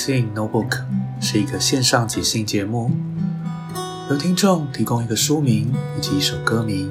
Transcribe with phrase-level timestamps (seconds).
[0.00, 0.82] 兴 Notebook
[1.20, 2.90] 是一个线上即兴节目，
[4.08, 6.90] 由听众提供一个书名以及一首歌名，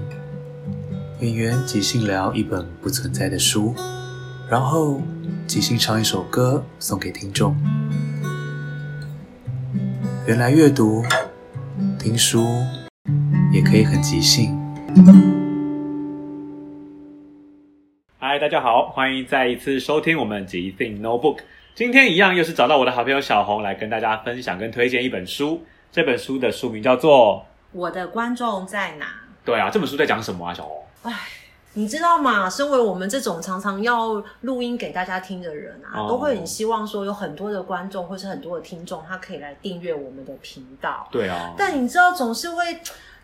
[1.19, 3.73] 演员即兴聊一本不存在的书，
[4.47, 5.01] 然后
[5.47, 7.55] 即兴唱一首歌送给听众。
[10.27, 11.03] 原来阅读、
[11.97, 12.45] 听书
[13.51, 14.55] 也可以很即兴。
[18.19, 21.39] 嗨，大家好，欢迎再一次收听我们即兴 Notebook。
[21.75, 25.63] 今天一样又是找到我的好朋友小红来跟大家分享跟推荐一本书。
[25.91, 27.45] 这本书的书名叫做……
[27.71, 29.05] 我的观众在哪？
[29.45, 30.53] 对啊，这本书在讲什么啊？
[30.53, 30.83] 小红？
[31.03, 31.13] 唉，
[31.73, 32.49] 你知道吗？
[32.49, 41.07] 身为我们这种常常要录音给大家听的人啊，哦都会很希望说有很多的观众或是很多的听众，他可以来订阅我们的频道。
[41.11, 42.79] 对啊，但你知道，总是会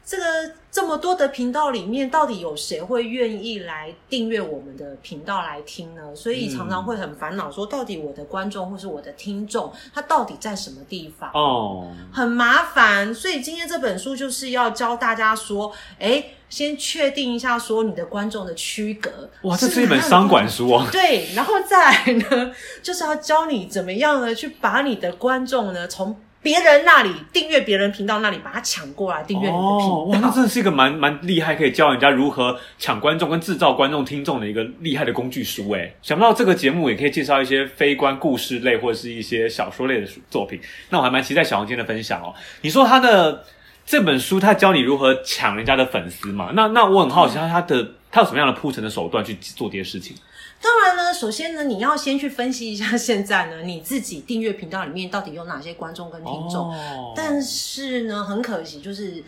[0.05, 0.23] 这个
[0.71, 6.15] 这么多的频道里面，到底有谁会愿意来订阅我们的频道来听呢？
[6.15, 11.31] 所以常常会很烦恼，说到底我的观众或是我的听众，他到底在什么地方？
[11.33, 19.09] 哦，很麻烦，所以今天这本书就是要教大家说，哎，先确定一下说你的观众的区隔。
[19.41, 20.87] 哇，这是一本商管书哦。
[20.91, 22.51] 对，然后再来呢，
[22.83, 29.95] 就是要教你怎么样呢，去把你的观众呢从别人那里订阅别人频道那里把他抢过来订阅你的频道。
[29.95, 35.91] 哦，哇，那真的是一个蛮蛮厉害，可以教人家如何抢观众跟制造观众听众的一个厉害的工具书哎。
[36.03, 40.61] 想不到这个节目也可以介绍一些非关故事类或者是一些小说类的书作品。
[40.91, 42.31] 那我还蛮期待小黄今天的分享哦。
[42.61, 43.43] 你说他的
[43.83, 46.51] 这本书，他教你如何抢人家的粉丝嘛？
[46.53, 50.15] 那那我很好奇，他他的他有什么样的铺陈的手段去做这些事情？
[50.61, 56.71] 当然呢，首先呢，你要先去分析一下现在呢你自己订阅频道里面到底有哪些观众跟听众。
[56.71, 59.23] 哦但是呢，很可惜，就是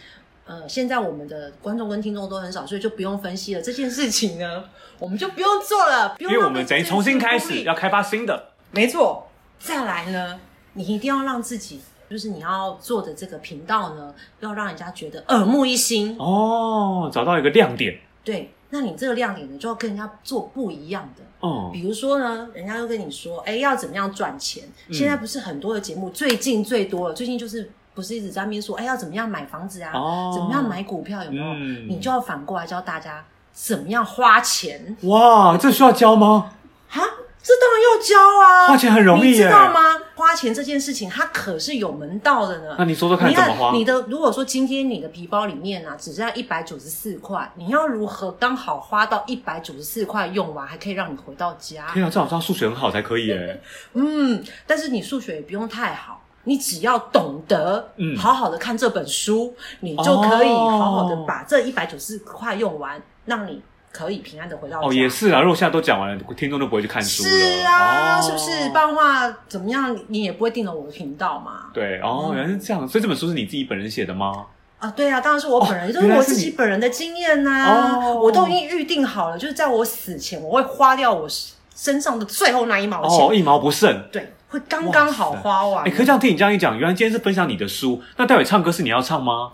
[0.45, 3.61] 呃，现在我们的观众跟听众都很少，所以就不用分析了。
[3.61, 4.63] 这件事情呢，
[4.97, 8.51] 我们就不用做了，不用因为我们等于重新开始，要开发新的。
[8.71, 9.27] 没错。
[9.59, 10.39] 再来呢，
[10.73, 16.17] 你一定要让自己，就是你要做的这个频道呢，要让人家觉得耳目一新。
[16.17, 17.99] 哦，找到一个亮点。
[18.23, 21.23] 对，那你这个亮点你，就要跟人家做不一样的。
[21.39, 24.63] 哦，比如说呢，人家又跟你说，哎，要怎么样赚钱？
[24.88, 29.91] 嗯现在不是很多的节目，最近最多了，最近就是不是一直在那边说，哎，要怎么样买房子啊？
[29.94, 31.23] 哦怎么样买股票？
[31.23, 31.45] 有没有？
[31.45, 36.51] 嗯你就要反过来教大家怎么样花钱哇，这需要教吗？
[36.89, 37.03] 哈，
[37.47, 38.67] 这当然要教啊！
[38.67, 39.79] 花钱很容易你知道吗？
[40.15, 42.75] 花钱这件事情，它可是有门道的呢。
[42.77, 43.71] 那你说说看你怎么花？
[43.71, 51.88] 你的如果说今天你的皮包里面啊，只剩下一百九十四块，你要如何刚好花到一百九十四块用完，还可以让你回到家？
[51.94, 53.61] 天啊，这好像数学很好才可以耶。
[53.94, 63.61] 嗯，但是你数学也不用太好，你只要懂得，嗯好好的看这本书，你就可以哦好好的把这一百九十四块用完，让你
[63.97, 64.88] 可以平安的回到家。
[64.88, 67.29] 哦，也是啊，如果现在都讲完了，听众都不会去看书了。
[67.29, 68.69] 是啊，哦是不是？
[68.69, 71.71] 不然的话，怎么样，你也不会订了我的频道嘛。
[71.73, 74.45] 对，哦，原来是这样，所以这本书是你自己本人写的吗？
[74.77, 81.27] 啊，对啊，当然是我本人，哦就是我自己本人的经验呐、哦我都已经预定好了，就是在我死前，我会花掉我
[81.75, 84.03] 身上的最后那一毛钱，哦，一毛不剩。
[84.11, 85.83] 对，会刚刚好花完。
[85.83, 89.53] 哎，可以这样听你这样一讲，原来今天是分享你的书，那待会唱歌是你要唱吗？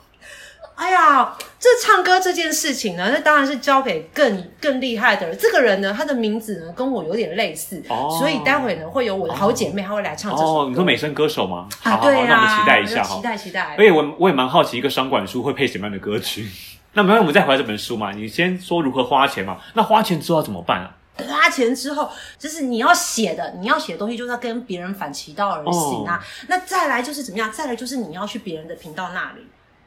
[0.75, 5.37] 哎呀，这唱歌这件事情呢，那当然是交给更更厉害的人。
[5.39, 10.59] 这个人呢，他的名字呢跟我有点类似，哦所以待会呢会有我的好姐妹，她会来唱这首歌。
[10.61, 11.67] 哦，你说美声歌手吗？
[11.79, 13.21] 好啊，好好，对啊、那我们期待一下哈期。
[13.21, 16.47] 待期待所以我我也蛮好奇，一个商管书会配什么样的歌曲？
[16.93, 18.11] 那没有，我们再回来这本书嘛。
[18.11, 19.57] 你先说如何花钱嘛。
[19.73, 20.95] 那花钱之后要怎么办啊？
[21.29, 22.09] 花钱之后，
[22.39, 26.19] 就是你要写的，你要写的东西就是要跟别人反其道而行啊。
[26.47, 27.51] 那再来就是怎么样？
[27.51, 29.41] 再来就是你要去别人的频道那里。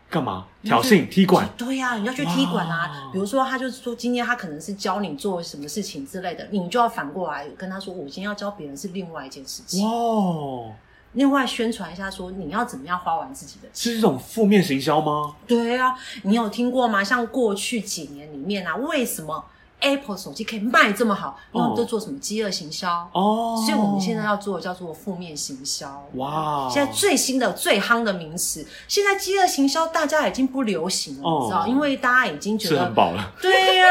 [0.09, 0.47] 干嘛？
[0.63, 1.49] 挑衅、踢馆？
[1.57, 3.11] 对呀、你要去踢馆啊。
[3.13, 9.85] 比如说，他就是说今天他可能是教你做什么事情之类的，你就要反过来跟他说，我今天要教别人是另外一件事情。
[9.85, 10.73] 哇，
[11.13, 13.93] 另外宣传一下，说你要怎么样花完自己的钱。
[13.93, 15.35] 是这种负面行销吗？
[15.47, 17.03] 对啊，你有听过吗？
[17.03, 19.45] 像过去几年里面啊，为什么
[19.81, 21.39] Apple 手机可以卖这么好？
[21.53, 23.09] 因为我们都做什么饥饿行销。
[23.13, 26.05] 哦，所以我们现在要做的叫做负面行销。
[26.15, 31.67] 哇，现在最新的、最夯的名词，现在饥饿行销大家已经不流行了，哦你知道？
[31.67, 33.33] 因为大家已经觉得很饱了。
[33.41, 33.87] 对呀、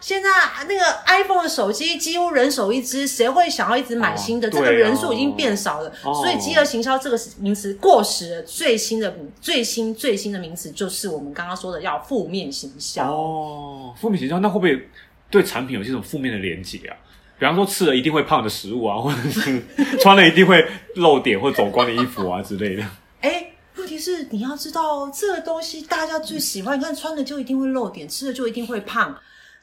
[0.00, 0.28] 现在
[0.66, 4.48] 那个 iPhone 的手机几乎人手一只，谁会想要一直买新的？
[4.48, 8.42] 这个人数已经变少了，哦所以饥饿行销这个名词过时了。
[8.42, 13.12] 最新的、最新、最新的名词就是我们刚刚说的要负面行销。
[13.12, 14.88] 哦，负面行销那会不会
[15.34, 16.96] 对产品有这种负面的连结啊？
[17.36, 19.60] 比方说吃了一定会胖的食物啊， 或者是
[19.98, 20.64] 穿了一定会
[20.94, 22.84] 露点或走光的衣服啊之类的。
[23.20, 29.12] 哎，问题是你要知道，这个东西大家最喜欢，你看穿了就一定会露点，吃了就一定会胖。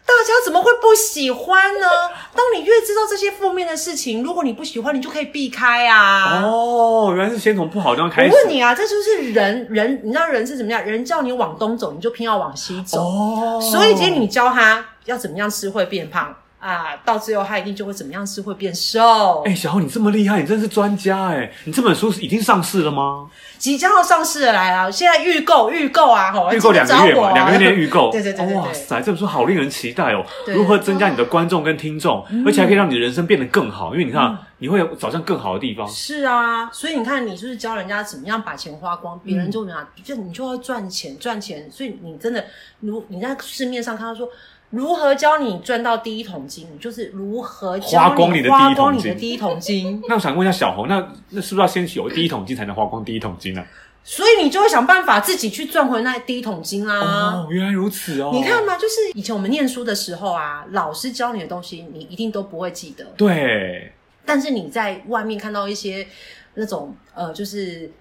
[0.04, 1.88] 大家怎么会不喜欢呢？
[2.36, 6.42] 当你越知道这些负面的事情，如果你不喜欢，你就可以避开啊。
[6.44, 8.32] 哦，原来是先从不好的地方开始。
[8.32, 10.84] 我问你啊，这就是人人，你知道人是怎么样？
[10.84, 13.00] 人叫你往东走，你就偏要往西走。
[13.00, 19.42] 哦，所以今天你教他要怎么样吃会变胖啊，到最后他一定就会怎么样吃会变瘦。
[19.48, 21.52] 哎、小豪，你这么厉害，你真是专家哎！
[21.66, 23.28] 你这本书已经上市了吗？
[23.58, 28.12] 即将要上市的来了，现在预购预购啊，吼预购两个月嘛，两个月内预购。
[28.14, 30.24] 对对对对对哇塞，这本书好令人期待哦！
[30.46, 35.88] 对如何增加你的观众跟听众，而且还可以让你的人生变得更好，因为你看，你会找向更好的地方。
[35.90, 41.68] 是啊，所以你看，你就是教人家怎么样把钱花光，别人就拿，就你就要赚钱赚钱。
[41.72, 42.46] 所以你真的，
[42.82, 44.30] 如你在市面上看到说。
[44.72, 46.68] 如何教你赚到第一桶金？
[46.80, 50.02] 就是如何花光你的第一花桶金光你的第一桶金。
[50.10, 50.96] 那我想问一下小红，那
[51.30, 53.64] 那是不是要先有第一桶金才能花光第一桶金呢、
[54.04, 58.32] 所以你就会想办法自己去赚回那第一桶金啦、哦，原来如此哦！
[58.34, 63.06] 你看嘛，就是以前我们念书的时候啊，老师教你的东西，你一定都不会记得。
[63.16, 63.92] 对，
[64.26, 66.08] 但是你在外面看到一些
[66.56, 67.92] 那种呃，就是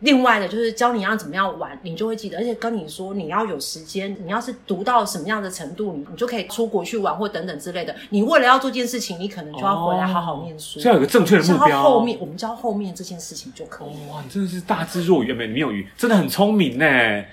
[0.00, 2.38] 另外的，就是教你要怎么样玩，你就会记得。
[2.38, 7.94] 而且跟你说，你要有时间，你要是读到什么样的程度，你你就可以出国去玩或等等之类的。
[8.10, 10.78] 你为了要做这件事情，你可能就要回来好好念书。
[10.78, 11.82] 哦所以要有个正确的目教标。
[11.82, 14.12] 后面我们教后面这件事情就可以了。
[14.12, 17.24] 哇，你真的是大智若愚，没没有愚，真的很聪明呢。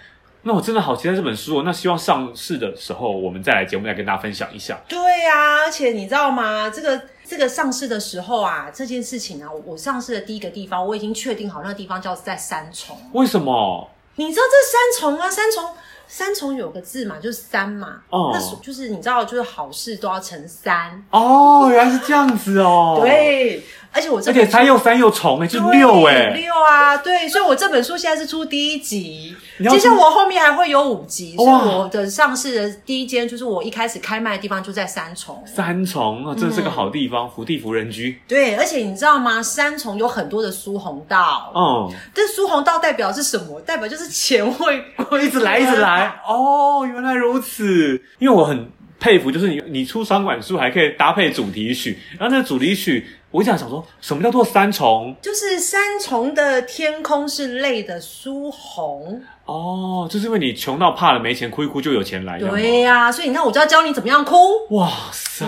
[0.48, 1.64] 那我真的好期待这本书哦。
[1.66, 4.80] 那希望上市的时候，我们再来节目再跟大家分享一下。
[4.88, 6.70] 对呀、而且你知道吗？
[6.70, 12.96] 这个这个上市的时候啊，这件事情啊，我我上市的第一个地方，我已经确定好，那个地方叫在三重。
[13.14, 13.90] 为什么？
[14.18, 15.72] 你知道这三重啊，三重
[16.08, 18.02] 三重有个字嘛，就是三嘛。
[18.10, 21.04] 哦那是就是你知道，就是好事都要乘三。
[21.10, 23.64] 哦，原来是这样子哦。，对，
[23.96, 26.32] 而且我这而且本书三又三又重哎，就六哎。
[26.32, 29.34] 六啊，对，所以我这本书现在是出第一集，
[29.70, 35.42] 接下来我后面还会有五集，所以我的上市的第一间就是我一开始开卖的地方就在三重。
[35.46, 38.20] 三重啊，真是个好地方，福地福人居。
[38.28, 39.42] 对，而且你知道吗？
[39.42, 43.62] 三重有很多的苏红道，嗯，这苏红道代表是什么？
[43.62, 44.84] 代表就是钱会
[45.24, 46.20] 一直来，一直来。
[46.28, 48.02] 哦，原来如此。
[48.20, 55.14] 因为我很佩服，就是你你出商管书还可以搭配主题曲，然后那个主题曲，我一直想想说，什么叫做三重？
[55.22, 59.22] 就是三重的天空是泪的苏红。
[59.44, 62.40] 哦，就是因为你穷到怕了没钱，哭一哭就有钱来。
[62.40, 64.38] 对呀、所以你看，我就要教你怎么样哭，
[64.70, 65.46] 哇塞！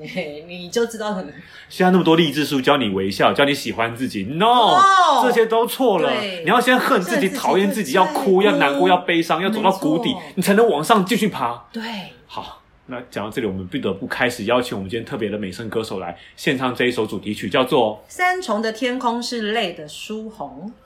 [0.00, 1.26] 你你就知道很
[1.68, 4.80] 现在那么多励志书，教你微笑，教你喜欢自己，no，、
[5.24, 6.12] 这些都错了。
[6.44, 11.64] 你要先恨自己讨厌自己，要哭，要难过，要悲伤，要走到谷底，你才能往上继续爬。
[11.72, 11.82] 对。
[12.26, 20.70] 好，那讲到这里，我们不得不开始邀请我们今天特别的美声歌手来献唱这一首主题曲，叫做三重的天空是泪的疏洪。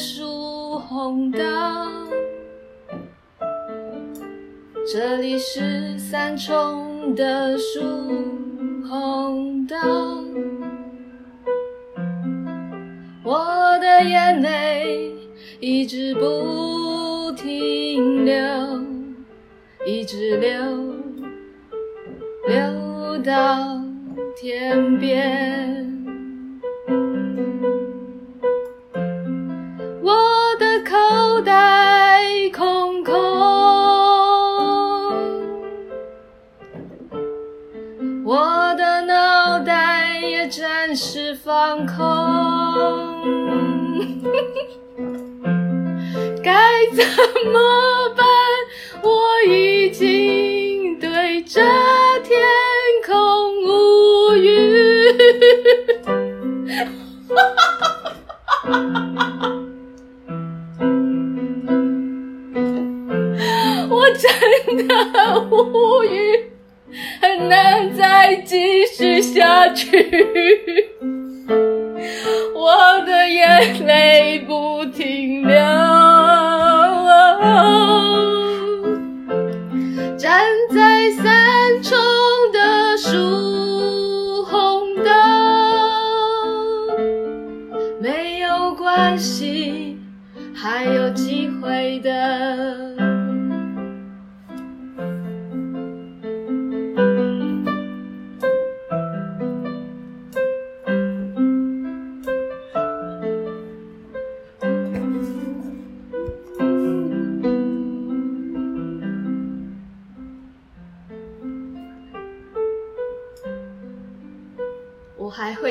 [0.00, 1.38] 一个疏洪道，
[4.90, 7.82] 这里是三重的树
[8.88, 9.76] 红道。
[13.22, 15.12] 我的眼泪
[15.60, 18.34] 一直不停流，
[19.84, 20.62] 一直流，
[22.48, 23.78] 流到
[24.34, 25.89] 天边。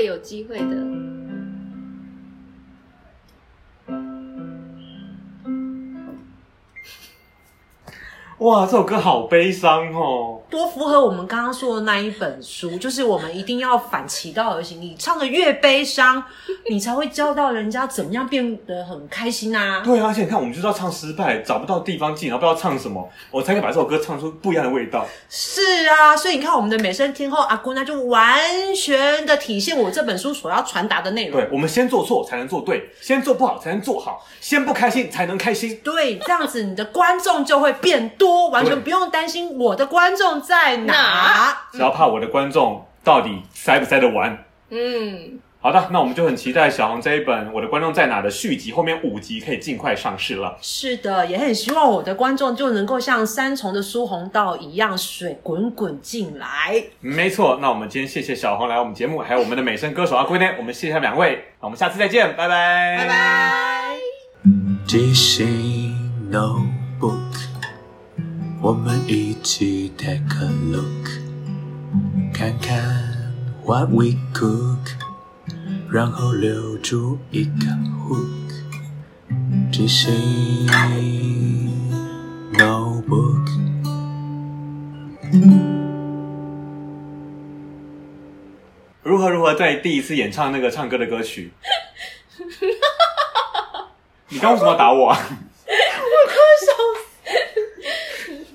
[0.10, 0.76] 有机会的。
[8.40, 10.39] 哇，这首歌好悲伤哦。
[10.50, 14.82] 多符合我们刚刚说的那一本书， 就是我们一定要反其道而行。
[14.82, 16.24] 你唱的越悲伤，
[16.70, 19.82] 你才会教到人家怎么样变得很开心啊！
[19.84, 25.06] 对啊，而且你看，我们就是要唱失败，找不到地方进，然后不知道唱什么，我才可以把这首歌唱出不一样的味道。
[25.30, 28.40] 是啊，所以你看我们的美声天后阿姑那，就完
[28.76, 31.40] 全的体现我这本书所要传达的内容。
[31.40, 35.80] 对，我们先做错才能做对，先做不好才能做好，先不开心才能开心。
[35.84, 41.66] 对，这样子你的观众就会变多，完全不用担心我的观众在哪。
[41.72, 44.46] 只要怕我的观众到底塞不塞得完。
[44.72, 50.56] 嗯，好的，那我们就很期待小红这一本《我的观众在哪》的续集，后面五集可以尽快上市了。
[50.62, 56.84] 是的，也很希望我的观众就能够像三重的苏红道一样，水滚滚进来。
[57.00, 63.98] 没错，那我们今天谢谢小红来我们节目，还有我们的美声歌手阿龟呢，我们谢谢他们两位，那我们下次再见，拜拜，拜拜。
[68.62, 71.10] 我们一起 take a look，
[72.34, 74.78] 看看 what we cook，
[75.90, 77.52] 然后留住一个
[78.08, 78.28] hook。
[79.72, 80.68] 即兴
[82.54, 83.48] notebook。
[89.04, 91.54] 如何如何在第一次演唱那个唱歌的歌曲？
[94.30, 95.18] 你刚为什么要打我啊？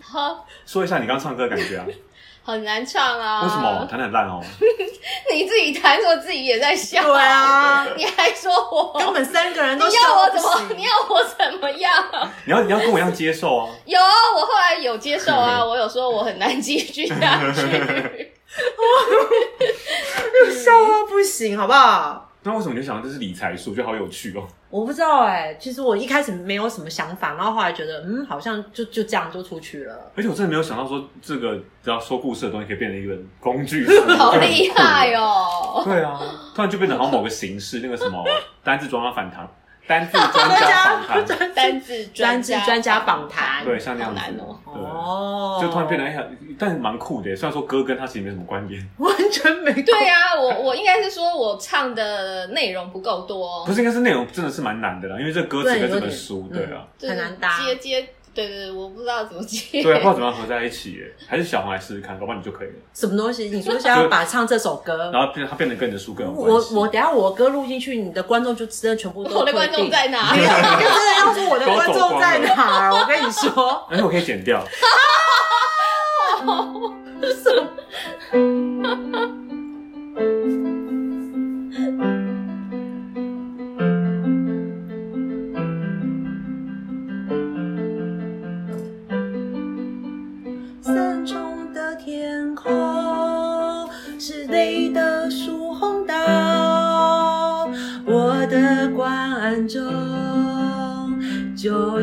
[0.01, 1.87] 好，说一下你刚唱歌的感觉啊？
[2.43, 3.43] 很难唱啊。
[3.45, 3.87] 为什么？
[3.89, 4.41] 弹得很烂哦。
[5.33, 7.01] 你自己弹说自己也在笑。
[7.05, 10.75] 对啊 你还说我根本三个人都你要我怎么？
[10.77, 12.05] 你要我怎么样？
[12.45, 13.71] 你要你要跟我一样接受啊。
[13.85, 18.33] 有啊，我后来有接受啊，我有说我很难继续下去。
[20.53, 22.33] 笑到不行，好不好？
[22.43, 23.73] 那为什么你就想这是理财书？
[23.75, 24.43] 觉得好有趣哦。
[24.75, 30.11] 我不知道哎、其实我一开始没有什么想法，然后后来觉得，嗯，好像就就这样就出去了。
[30.17, 35.81] 而且我真的没有想到说，这个只要说故事的东西可以变成一个工具 书，好厉害哦！
[35.85, 36.21] 对啊，
[36.57, 38.25] 突然就变成好像某个形式，那个什么
[38.65, 39.49] 单字专家访谈，
[39.87, 43.65] 单字专家访谈， 单字专家专家访谈。
[43.65, 44.33] 对，像那好样子。
[44.33, 44.59] 难哦。
[44.73, 47.37] 对，哦，就突然变得很，但是蛮酷的。
[47.37, 53.65] 虽然说歌跟他其实没什么关联，完全没对啊，我我应该是说我唱的内容不够多。
[53.67, 56.57] 不，是应该是内容真的是蛮难的啦，因为这歌词跟这本书，嗯。
[56.57, 57.61] 对啊，很难搭。
[57.61, 59.81] 接接，对对对，我不知道怎么接。
[59.83, 62.75] 对啊，不知道怎么样合在一起耶，还是小黄来试试看，搞不好你就可以了。
[62.93, 63.49] 什么东西。
[63.49, 66.75] 你说想要把唱这首歌，然后变它变得跟你的书更有关系。
[66.75, 70.31] 我我等下我歌录进去，你的观众就真的全部都我的观众在哪？
[70.35, 72.93] 你就真的要说我的观众在哪儿？
[72.93, 74.65] 我跟你说，而 且我可以剪掉。
[76.45, 76.83] 观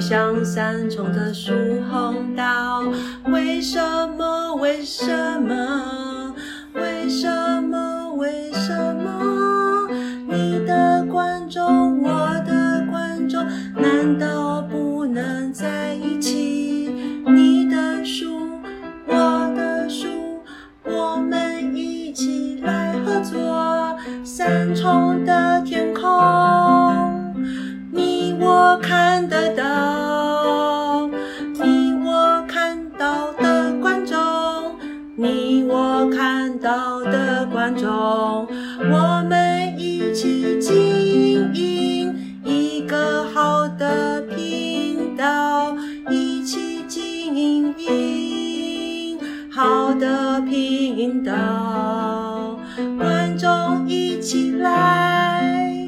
[0.01, 1.53] 像三重的树
[1.91, 2.83] 红道。
[3.31, 3.79] 为什
[4.17, 4.55] 么？
[4.55, 6.10] 为什么？
[49.61, 52.57] 好的频道，
[52.97, 55.87] 观众一起来，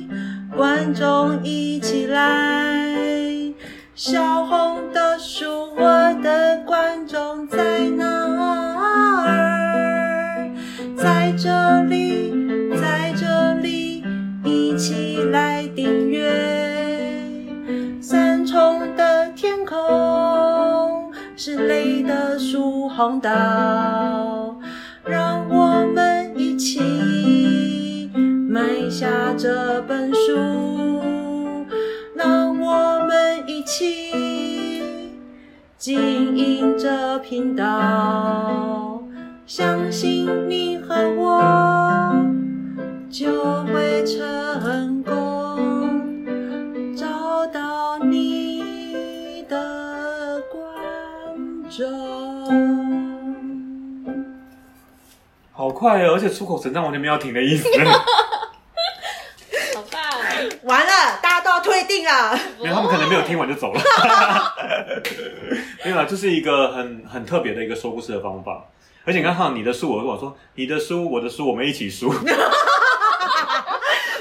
[0.55, 2.95] 观众一起来，
[3.95, 8.05] 小红的书，我的观众在哪
[9.25, 10.51] 儿？
[10.95, 12.31] 在这里，
[12.79, 14.03] 在这里，
[14.45, 16.31] 一起来订阅。
[17.99, 24.55] 三重的天空是泪的书红岛，
[25.03, 28.07] 让我们一起
[28.47, 31.65] 买下这本书，
[32.15, 35.11] 让我们一起
[35.75, 39.01] 经营这频道。
[39.47, 42.13] 相信你和我
[43.09, 43.63] 就
[55.73, 57.67] 快哦，而且出口成章完全没有停的意思。
[59.75, 60.01] 好棒！
[60.63, 62.39] 完了，大家都要退订了。
[62.61, 63.81] 没有他们可能没有听完就走了。
[65.83, 68.69] 没有啦，这是一个很很特别的一个说故事的方法。
[69.05, 72.09] 而且刚好你的书，我跟我说你的书，我的书，我们一起书。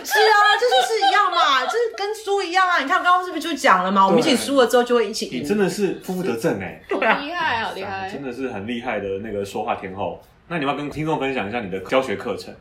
[0.04, 2.80] 是啊，这就是一样嘛，这跟书一样啊。
[2.80, 4.04] 你看刚刚是不是就讲了嘛？
[4.04, 5.40] 我们一起输了之后就会一起赢。
[5.40, 8.10] 你真的是负负得正哎，好厉害，好厉害！
[8.10, 10.20] 真的是很厉害的那个说话天后。
[10.52, 12.54] 那你要跟听众分享一下你的教学课程？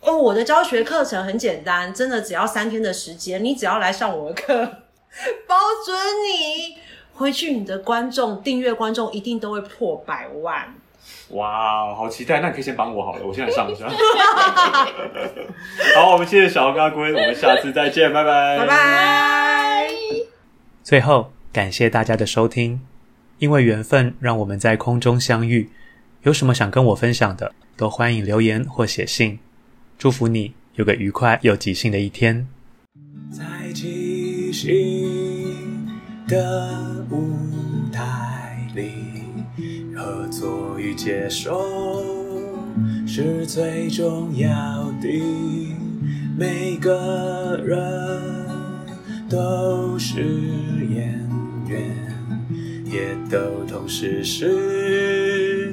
[0.00, 4.54] 哦，我的教学课程很简单，真的只要三天的时间，你只要来上我的课，
[5.48, 6.76] 保准你
[7.14, 10.72] 回去你的观众订阅观众一定都会破百万。
[11.30, 12.38] 哇，好期待！
[12.38, 13.88] 那你可以先帮我好了，我现在上一下。
[15.96, 19.88] 好，我们谢谢小红阿龟，我们下次再见，拜拜，拜拜。
[20.84, 22.80] 最后，感谢大家的收听，
[23.38, 25.72] 因为缘分让我们在空中相遇。
[26.26, 29.38] 有什么想跟我分享的，都欢迎留言或写信。
[29.96, 32.48] 祝福你有个愉快又即兴的一天。
[33.30, 35.86] 在即兴
[36.26, 37.32] 的舞
[37.92, 38.90] 台里，
[39.94, 42.04] 合作与接受
[43.06, 44.48] 是最重要
[45.00, 45.08] 的。
[46.36, 48.20] 每个人
[49.30, 50.24] 都是
[50.90, 51.24] 演
[51.68, 51.96] 员，
[52.84, 55.72] 也都同时是